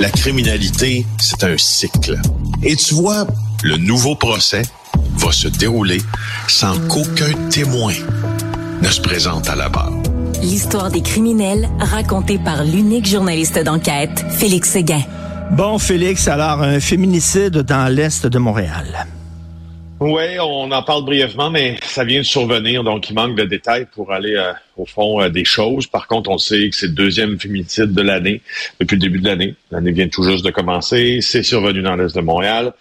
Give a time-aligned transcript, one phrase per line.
[0.00, 2.16] La criminalité, c'est un cycle.
[2.62, 3.26] Et tu vois,
[3.64, 4.62] le nouveau procès
[5.16, 6.00] va se dérouler
[6.46, 7.94] sans qu'aucun témoin
[8.80, 9.92] ne se présente à la barre.
[10.40, 15.02] L'histoire des criminels racontée par l'unique journaliste d'enquête, Félix Séguin.
[15.50, 19.08] Bon, Félix, alors, un féminicide dans l'Est de Montréal.
[20.00, 23.86] Oui, on en parle brièvement, mais ça vient de survenir, donc il manque de détails
[23.92, 25.88] pour aller euh, au fond euh, des choses.
[25.88, 28.40] Par contre, on sait que c'est le deuxième féminicide de l'année,
[28.78, 29.56] depuis le début de l'année.
[29.72, 31.18] L'année vient tout juste de commencer.
[31.20, 32.74] C'est survenu dans l'est de Montréal.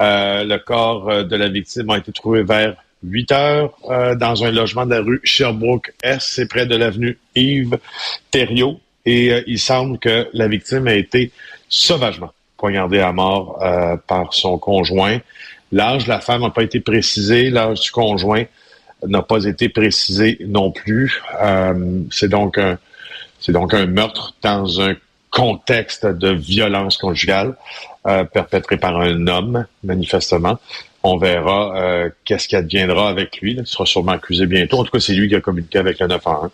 [0.00, 3.76] Euh, le corps de la victime a été trouvé vers 8 heures
[4.18, 7.78] dans un logement de la rue Sherbrooke-Est, c'est près de l'avenue Yves
[8.32, 8.80] Thériault.
[9.06, 11.30] Et il semble que la victime a été
[11.68, 13.58] sauvagement poignardée à mort
[14.06, 15.18] par son conjoint.
[15.72, 18.44] L'âge de la femme n'a pas été précisé, l'âge du conjoint
[19.06, 21.22] n'a pas été précisé non plus.
[21.42, 22.78] Euh, c'est donc un
[23.40, 24.94] c'est donc un meurtre dans un
[25.30, 27.56] contexte de violence conjugale
[28.06, 30.58] euh, perpétré par un homme, manifestement.
[31.06, 33.56] On verra euh, qu'est-ce qui adviendra avec lui.
[33.58, 34.78] Il sera sûrement accusé bientôt.
[34.78, 36.50] En tout cas, c'est lui qui a communiqué avec le 911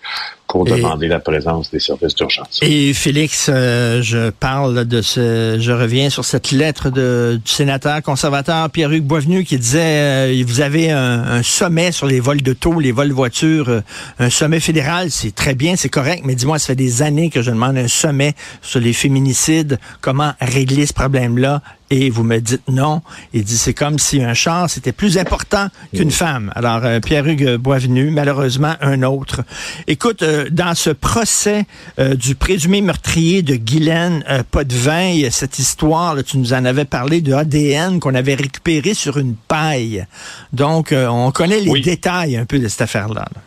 [0.48, 2.58] pour demander la présence des services d'urgence.
[2.60, 8.02] Et Félix, euh, je parle de ce, je reviens sur cette lettre de, du sénateur
[8.02, 12.52] conservateur Pierre-Hugues Boisvenu qui disait, euh, vous avez un, un, sommet sur les vols de
[12.52, 13.82] taux, les vols de voitures,
[14.18, 17.42] un sommet fédéral, c'est très bien, c'est correct, mais dis-moi, ça fait des années que
[17.42, 22.62] je demande un sommet sur les féminicides, comment régler ce problème-là, et vous me dites
[22.68, 23.02] non.
[23.32, 26.52] Il dit c'est comme si un char c'était plus important qu'une femme.
[26.54, 29.42] Alors euh, Pierre-Hugues Boisvenu, malheureusement un autre.
[29.86, 31.66] Écoute, euh, dans ce procès
[31.98, 37.20] euh, du présumé meurtrier de Guylaine Potvin, cette histoire, là, tu nous en avais parlé
[37.20, 40.06] de ADN qu'on avait récupéré sur une paille.
[40.52, 43.26] Donc on connaît les détails un peu de cette affaire-là.
[43.34, 43.42] là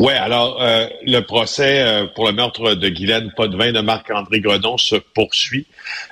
[0.00, 4.78] oui, alors euh, le procès euh, pour le meurtre de Guylaine Potvin de Marc-André Gredon
[4.78, 5.66] se poursuit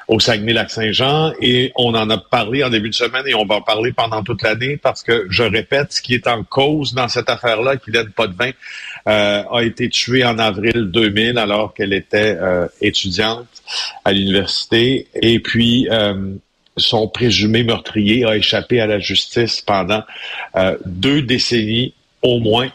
[0.08, 3.60] au Saguenay-Lac-Saint-Jean et on en a parlé en début de semaine et on va en
[3.62, 7.31] parler pendant toute l'année parce que, je répète, ce qui est en cause dans cette
[7.31, 8.50] affaire-là, Guylaine Potvin
[9.09, 12.37] euh, a été tuée en avril 2000 alors qu'elle était
[12.82, 13.47] étudiante
[14.04, 15.88] à l'université et puis
[16.77, 20.03] son présumé meurtrier a échappé à la justice pendant
[20.84, 22.69] deux décennies au moins.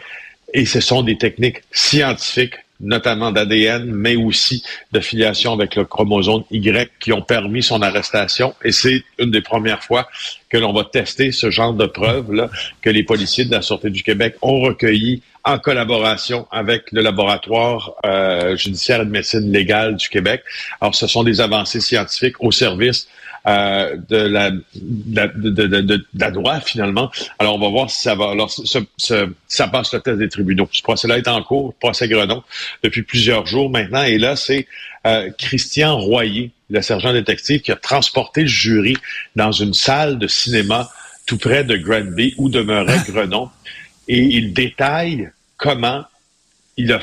[0.54, 6.44] Et ce sont des techniques scientifiques, notamment d'ADN, mais aussi de filiation avec le chromosome
[6.52, 8.54] Y qui ont permis son arrestation.
[8.64, 10.08] Et c'est une des premières fois
[10.50, 12.50] que l'on va tester ce genre de preuves-là
[12.82, 17.94] que les policiers de la Sûreté du Québec ont recueilli en collaboration avec le laboratoire
[18.06, 20.44] euh, judiciaire et de médecine légale du Québec.
[20.80, 23.08] Alors, ce sont des avancées scientifiques au service
[23.46, 27.12] euh, de, la, de, de, de, la loi, finalement.
[27.40, 28.32] Alors, on va voir si ça va.
[28.32, 30.70] Alors, ce, ce, ça passe le test des tribunaux.
[30.72, 32.44] Ce procès-là est en cours, procès Grenon,
[32.84, 34.04] depuis plusieurs jours maintenant.
[34.04, 34.66] Et là, c'est
[35.06, 38.96] euh, Christian Royer, le sergent détective, qui a transporté le jury
[39.36, 40.90] dans une salle de cinéma
[41.26, 43.50] tout près de Granby où demeurait Grenon.
[44.08, 46.06] Et il détaille comment
[46.78, 47.02] il a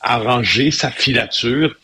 [0.00, 1.74] arrangé sa filature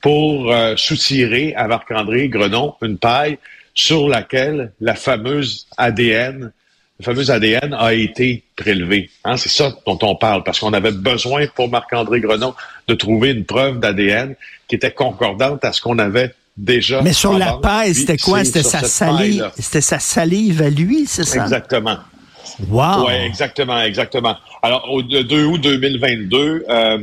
[0.00, 3.38] pour euh, soutirer à Marc-André Grenon une paille
[3.78, 6.50] sur laquelle la fameuse ADN,
[6.98, 9.08] le fameux ADN a été prélevé.
[9.24, 12.54] Hein, c'est ça dont on parle, parce qu'on avait besoin pour Marc-André Grenon
[12.88, 14.34] de trouver une preuve d'ADN
[14.66, 17.02] qui était concordante à ce qu'on avait déjà.
[17.02, 18.44] Mais sur la paille, c'était quoi?
[18.44, 19.48] C'était sa salive.
[19.56, 21.44] C'était sa salive à lui, c'est ça?
[21.44, 21.98] Exactement.
[22.68, 23.06] Wow.
[23.06, 24.36] Oui, exactement, exactement.
[24.62, 26.98] Alors, au 2 août 2022, euh,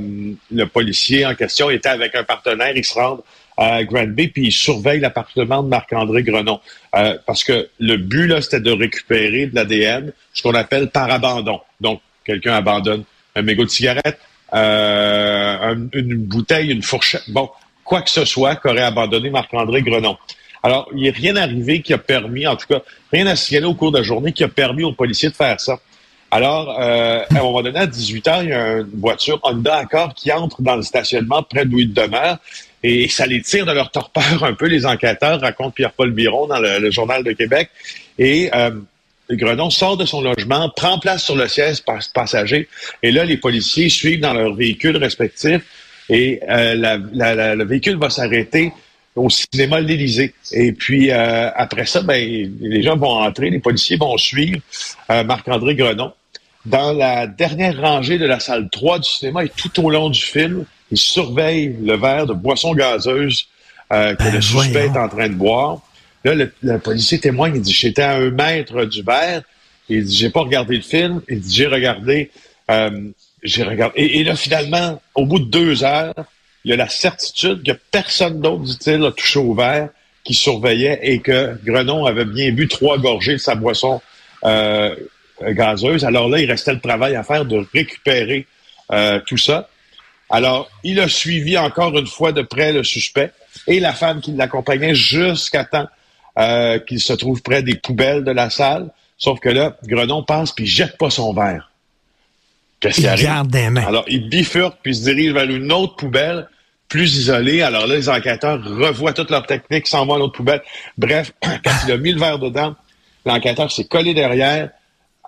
[0.51, 3.19] le policier en question était avec un partenaire, il se rend
[3.57, 6.59] à Granby, puis il surveille l'appartement de Marc-André Grenon.
[6.95, 11.09] Euh, parce que le but, là, c'était de récupérer de l'ADN, ce qu'on appelle par
[11.09, 11.61] abandon.
[11.79, 13.03] Donc, quelqu'un abandonne
[13.35, 14.19] un mégot de cigarette,
[14.53, 17.49] euh, une bouteille, une fourchette, bon,
[17.83, 20.17] quoi que ce soit qu'aurait abandonné Marc-André Grenon.
[20.65, 22.81] Alors, il n'y a rien arrivé qui a permis, en tout cas,
[23.13, 25.61] rien à signaler au cours de la journée qui a permis aux policiers de faire
[25.61, 25.79] ça.
[26.31, 30.15] Alors, euh, à un moment à 18 h il y a une voiture Honda Accord
[30.15, 32.39] qui entre dans le stationnement près d'où ils demeurent
[32.81, 36.57] et ça les tire de leur torpeur un peu, les enquêteurs, raconte Pierre-Paul Biron dans
[36.57, 37.69] le, Journal de Québec.
[38.17, 38.71] Et euh,
[39.29, 42.67] Grenon sort de son logement, prend place sur le siège passager,
[43.03, 45.61] et là, les policiers suivent dans leurs véhicules respectifs,
[46.09, 48.71] et euh, le véhicule va s'arrêter
[49.15, 50.33] au cinéma L'Élysée.
[50.51, 54.59] Et puis euh, après ça, ben, les gens vont entrer, les policiers vont suivre
[55.09, 56.13] euh, Marc-André Grenon
[56.65, 60.21] dans la dernière rangée de la salle 3 du cinéma et tout au long du
[60.21, 63.47] film, il surveille le verre de boisson gazeuse
[63.93, 65.79] euh, que ben, le suspect est en train de boire.
[66.23, 69.43] Là, le, policier témoigne, il dit, j'étais à un mètre du verre.
[69.89, 71.21] Il dit, j'ai pas regardé le film.
[71.29, 72.31] Il dit, j'ai regardé,
[72.71, 73.11] euh,
[73.43, 74.01] j'ai regardé.
[74.01, 76.15] Et, là, finalement, au bout de deux heures,
[76.65, 79.89] il a la certitude que personne d'autre, dit-il, a touché au verre,
[80.23, 84.01] qui surveillait et que Grenon avait bien bu trois gorgées de sa boisson
[84.43, 84.95] euh,
[85.41, 86.03] gazeuse.
[86.03, 88.47] Alors là, il restait le travail à faire de récupérer
[88.91, 89.69] euh, tout ça.
[90.31, 93.31] Alors, il a suivi encore une fois de près le suspect
[93.67, 95.87] et la femme qui l'accompagnait jusqu'à temps
[96.39, 98.89] euh, qu'il se trouve près des poubelles de la salle.
[99.19, 101.71] Sauf que là, Grenon passe puis jette pas son verre.
[102.79, 103.25] Qu'est-ce qui arrive?
[103.25, 103.85] Garde des mains.
[103.85, 106.47] Alors, il bifurque puis se dirige vers une autre poubelle
[106.95, 107.61] plus isolée.
[107.61, 110.61] Alors là, les enquêteurs revoient toute leur technique, s'en vont à l'autre poubelle.
[110.97, 112.73] Bref, quand il a mis le verre dedans,
[113.25, 114.69] l'enquêteur s'est collé derrière,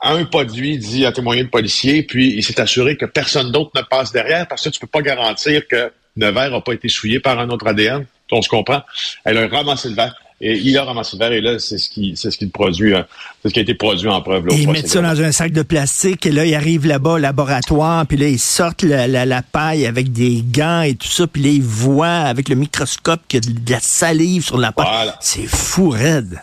[0.02, 3.52] un pas de lui dit à témoigner de policier, puis il s'est assuré que personne
[3.52, 6.72] d'autre ne passe derrière parce que tu peux pas garantir que le verre n'a pas
[6.72, 8.06] été souillé par un autre ADN.
[8.32, 8.82] On se comprend.
[9.26, 10.16] Elle a ramassé le verre.
[10.40, 12.94] Et il a ramassé le verre et là, c'est ce qui, c'est ce qui produit,
[12.94, 13.02] euh,
[13.42, 14.46] c'est ce qui a été produit en preuve.
[14.46, 17.18] Là, ils mettent ça dans un sac de plastique et là, ils arrivent là-bas au
[17.18, 21.42] laboratoire, puis là, ils sortent la, la, paille avec des gants et tout ça, puis
[21.42, 25.12] là, ils voient avec le microscope qu'il y a de la salive sur la paille.
[25.22, 26.40] C'est fou, raide.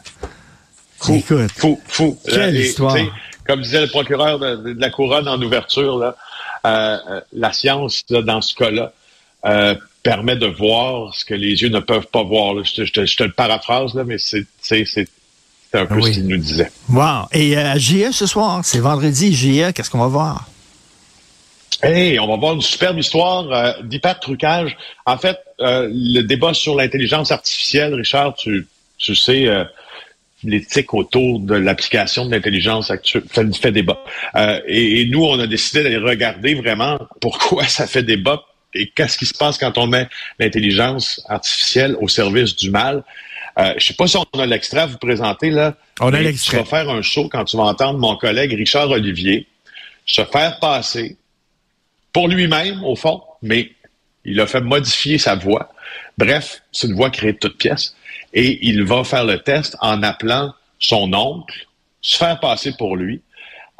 [0.99, 2.19] Fou, fou, fou.
[2.27, 2.97] Quelle histoire
[3.47, 6.17] comme disait le procureur de, la couronne en ouverture, là,
[6.67, 8.93] euh, euh, la science, dans ce cas-là,
[9.45, 9.75] euh,
[10.05, 12.63] permet de voir ce que les yeux ne peuvent pas voir.
[12.65, 14.47] Je, te, le paraphrase, là, mais c'est
[15.73, 16.71] un peu ce qu'il nous disait.
[16.89, 17.27] Wow.
[17.33, 20.49] Et à JE ce soir, c'est vendredi, JE, qu'est-ce qu'on va voir?
[21.83, 24.77] Hey, on va voir une superbe histoire d'hyper-trucage.
[25.05, 28.69] En fait, le débat sur l'intelligence artificielle, Richard, tu,
[28.99, 29.49] tu sais,
[30.45, 33.25] l'éthique autour de l'application de l'intelligence actuelle
[33.55, 33.99] fait, débat.
[34.37, 38.43] Euh, et, nous, on a décidé d'aller regarder vraiment pourquoi ça fait débat
[38.75, 43.05] et qu'est-ce qui se passe quand on met l'intelligence artificielle au service du mal?
[43.59, 45.77] Euh, je sais pas si on a l'extrait à vous présenter là.
[46.01, 46.59] On a l'extrait.
[46.59, 49.47] Tu vas faire un show quand tu vas entendre mon collègue Richard Olivier
[50.07, 51.17] se faire passer
[52.13, 53.73] pour lui-même au fond, mais
[54.25, 55.73] il a fait modifier sa voix.
[56.19, 57.95] Bref, c'est une voix créée de toutes pièces
[58.33, 61.67] et il va faire le test en appelant son oncle,
[62.01, 63.23] se faire passer pour lui,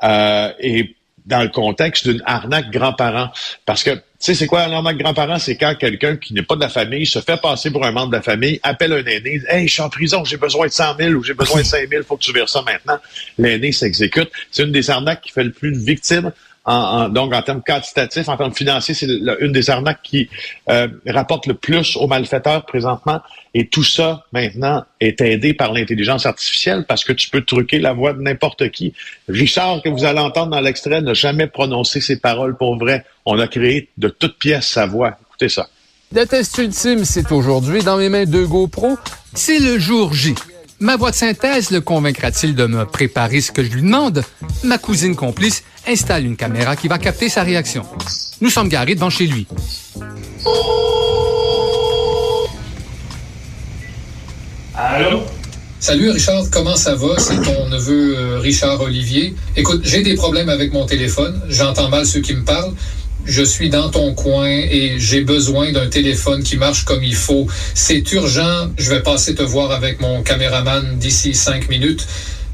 [0.03, 0.95] euh, et
[1.25, 3.31] dans le contexte d'une arnaque grand-parent.
[3.65, 5.39] Parce que, tu sais, c'est quoi une arnaque grand-parent?
[5.39, 8.11] C'est quand quelqu'un qui n'est pas de la famille se fait passer pour un membre
[8.11, 10.97] de la famille, appelle un aîné, «Hey, je suis en prison, j'ai besoin de 100
[10.99, 12.99] 000 ou j'ai besoin de 5 000, faut que tu vires ça maintenant.»
[13.39, 14.31] L'aîné s'exécute.
[14.51, 16.33] C'est une des arnaques qui fait le plus de victimes
[16.67, 20.31] donc en termes quantitatifs, en termes financiers, c'est une des arnaques qui
[20.71, 23.21] euh, rapporte le plus aux malfaiteurs présentement.
[23.53, 27.93] Et tout ça, maintenant, est aidé par l'intelligence artificielle parce que tu peux truquer la
[27.93, 28.95] voix de n'importe qui.
[29.29, 33.05] Richard, que vous allez entendre dans l'extrait, n'a jamais prononcé ces paroles pour vrai.
[33.27, 35.19] On a créé de toutes pièces sa voix.
[35.29, 35.69] Écoutez ça.
[36.15, 37.83] Le test ultime, c'est aujourd'hui.
[37.83, 38.97] Dans mes mains, deux GoPro.
[39.35, 40.35] C'est le jour J.
[40.85, 44.23] Ma voix de synthèse le convaincra-t-il de me préparer ce que je lui demande?
[44.65, 47.87] Ma cousine complice installe une caméra qui va capter sa réaction.
[48.43, 49.47] Nous sommes garés devant chez lui.
[54.75, 55.23] Allô?
[55.81, 57.19] Salut Richard, comment ça va?
[57.19, 59.35] C'est ton neveu euh, Richard Olivier.
[59.57, 61.41] Écoute, j'ai des problèmes avec mon téléphone.
[61.49, 62.75] J'entends mal ceux qui me parlent
[63.27, 67.47] je suis dans ton coin et j'ai besoin d'un téléphone qui marche comme il faut.
[67.75, 68.69] C'est urgent.
[68.77, 72.07] Je vais passer te voir avec mon caméraman d'ici cinq minutes.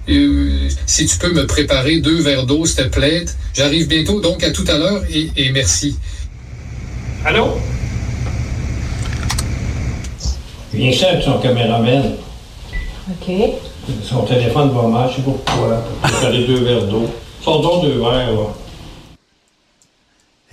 [0.08, 3.24] Euh, si tu peux me préparer deux verres d'eau, s'il te plaît.
[3.54, 5.96] J'arrive bientôt, donc à tout à l'heure et, merci.
[7.24, 7.48] Allô?
[10.72, 12.14] Viens avec son caméraman.
[13.10, 13.34] OK.
[14.04, 15.76] Son téléphone va mal, je sais pas pourquoi.
[15.76, 17.08] Pour préparer deux verres d'eau.
[17.42, 18.54] Sont deux verres, là.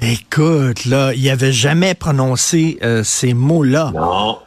[0.02, 3.92] Écoute, là, il avait jamais prononcé euh, ces mots-là.
[3.96, 4.38] Non.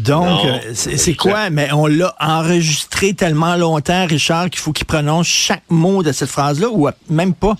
[0.00, 1.50] Donc, euh, c'est quoi?
[1.50, 6.28] Mais on l'a enregistré tellement longtemps, Richard, qu'il faut qu'il prononce chaque mot de cette
[6.28, 7.56] phrase-là, ou même pas?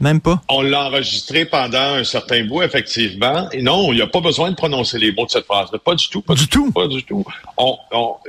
[0.00, 0.40] Même pas?
[0.48, 3.48] On l'a enregistré pendant un certain bout, effectivement.
[3.50, 5.78] Et non, il n'y a pas besoin de prononcer les mots de cette phrase-là.
[5.84, 6.22] Pas du tout.
[6.22, 6.70] Pas du, tout.
[6.70, 7.24] Pas du tout.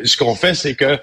[0.03, 0.97] ce qu'on fait, c'est que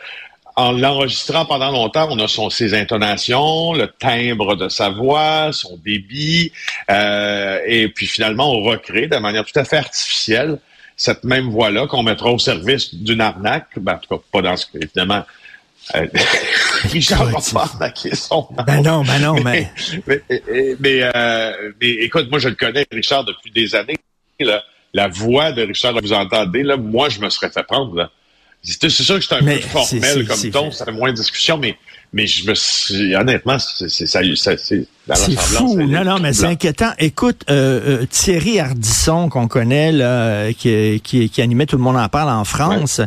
[0.56, 5.76] en l'enregistrant pendant longtemps, on a son, ses intonations, le timbre de sa voix, son
[5.76, 6.50] débit,
[6.90, 10.58] euh, et puis finalement, on recrée de manière tout à fait artificielle
[10.96, 13.68] cette même voix-là qu'on mettra au service d'une arnaque.
[13.76, 15.24] Ben, en tout cas, pas dans ce évidemment.
[15.94, 16.06] Euh,
[16.90, 18.64] Richard va pas arnaquer son nom.
[18.66, 19.70] Ben non, ben non, mais...
[20.06, 20.22] Mais,
[20.80, 23.98] mais, euh, mais, écoute, moi, je le connais, Richard, depuis des années.
[24.94, 28.10] la voix de Richard, vous entendez, là, moi, je me serais fait prendre, là.
[28.62, 31.78] C'est sûr que c'est un peu formel comme ton, ça fait moins de discussion, mais
[32.12, 34.20] Mais je me suis, honnêtement, c'est ça,
[34.56, 35.76] c'est c'est fou.
[35.76, 36.90] Non, non, mais c'est inquiétant.
[36.98, 41.96] Écoute, euh, euh, Thierry Ardisson, qu'on connaît, là, qui, qui, qui, animait Tout le monde
[41.96, 43.00] en parle en France,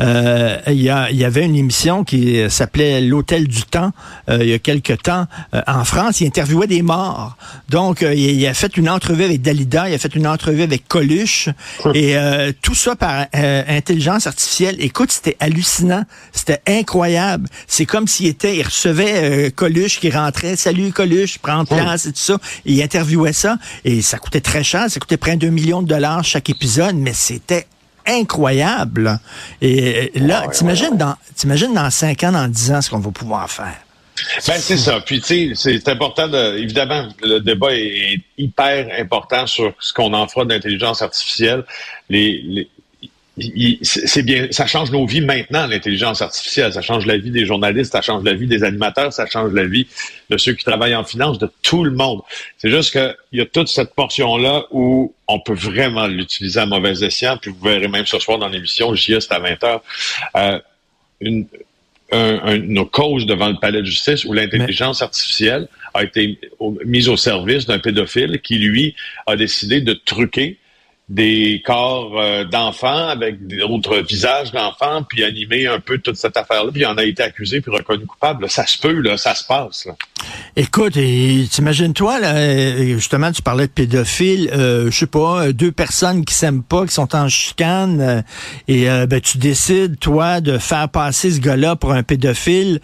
[0.00, 3.92] euh, il, y a, y avait une émission qui s'appelait L'Hôtel du Temps,
[4.28, 5.26] euh, il y a quelque temps,
[5.66, 6.20] en France.
[6.20, 7.36] Il interviewait des morts.
[7.68, 10.88] Donc, il, il, a fait une entrevue avec Dalida, il a fait une entrevue avec
[10.88, 11.48] Coluche,
[11.94, 12.16] et
[12.62, 14.76] tout ça par intelligence artificielle.
[14.80, 16.04] Écoute, c'était hallucinant.
[16.32, 17.48] C'était incroyable.
[17.66, 20.56] C'est comme s'il était, il recevait Coluche qui rentrait.
[20.56, 22.38] Salut Coluche, prendre place et tout ça.
[22.64, 24.86] il interviewait ça et ça coûtait très cher.
[24.88, 27.66] Ça coûtait près de 2 millions de dollars chaque épisode, mais c'était
[28.06, 29.18] incroyable.
[29.62, 33.50] Et là, t'imagines dans, t'imagines dans 5 ans, dans 10 ans, ce qu'on va pouvoir
[33.50, 33.76] faire?
[34.46, 35.00] Ben c'est ça.
[35.00, 36.58] Puis tu sais, c'est important de.
[36.58, 41.64] Évidemment, le débat est hyper important sur ce qu'on en fera d'intelligence artificielle.
[42.08, 42.68] Les, les,
[43.82, 46.72] c'est bien, ça change nos vies maintenant, l'intelligence artificielle.
[46.72, 49.64] Ça change la vie des journalistes, ça change la vie des animateurs, ça change la
[49.64, 49.88] vie
[50.30, 52.22] de ceux qui travaillent en finance, de tout le monde.
[52.58, 57.02] C'est juste qu'il y a toute cette portion-là où on peut vraiment l'utiliser à mauvais
[57.02, 57.36] escient.
[57.36, 59.80] Puis vous verrez même ce soir dans l'émission, JS, c'est à 20 h
[60.36, 60.58] euh,
[61.20, 61.46] une,
[62.12, 66.38] une cause devant le palais de justice où l'intelligence artificielle a été
[66.84, 68.94] mise au service d'un pédophile qui, lui,
[69.26, 70.58] a décidé de truquer
[71.08, 76.70] des corps euh, d'enfants avec d'autres visages d'enfants, puis animer un peu toute cette affaire-là,
[76.72, 78.48] puis en a été accusé puis reconnu coupable.
[78.48, 79.86] Ça se peut, là, ça se passe.
[79.86, 79.94] Là.
[80.56, 86.32] Écoute, t'imagines-toi, là, justement, tu parlais de pédophiles, euh, je sais pas, deux personnes qui
[86.32, 88.22] s'aiment pas, qui sont en chicane, euh,
[88.68, 92.80] et euh, ben, tu décides, toi, de faire passer ce gars-là pour un pédophile,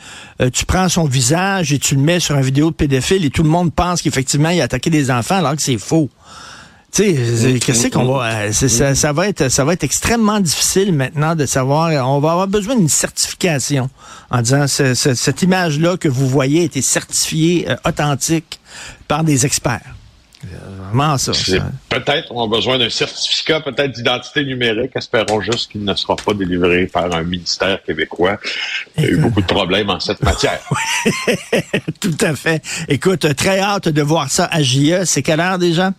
[0.52, 3.42] tu prends son visage et tu le mets sur une vidéo de pédophile, et tout
[3.42, 6.10] le monde pense qu'effectivement, il a attaqué des enfants, alors que c'est faux.
[6.92, 10.92] Tu sais, qu'est-ce qu'on va, euh, ça, ça, va être, ça va être extrêmement difficile
[10.92, 11.90] maintenant de savoir.
[12.08, 13.90] On va avoir besoin d'une certification
[14.30, 18.60] en disant cette image-là que vous voyez a été certifiée euh, authentique
[19.06, 19.94] par des experts.
[20.42, 21.32] Vraiment ça.
[21.90, 24.92] Peut-être on a besoin d'un certificat, peut-être d'identité numérique.
[24.94, 28.38] Espérons juste qu'il ne sera pas délivré par un ministère québécois.
[28.96, 30.60] Il y a eu beaucoup de problèmes en cette matière.
[32.00, 32.62] Tout à fait.
[32.88, 35.04] Écoute, très hâte de voir ça à JE.
[35.04, 35.92] C'est quelle heure déjà?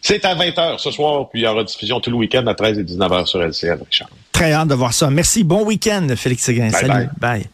[0.00, 2.78] C'est à 20h ce soir, puis il y aura diffusion tout le week-end à 13
[2.78, 4.08] et 19h sur LCL, Richard.
[4.32, 5.10] Très hâte de voir ça.
[5.10, 5.44] Merci.
[5.44, 6.70] Bon week-end, Félix Seguin.
[6.70, 7.08] Salut.
[7.18, 7.46] bye.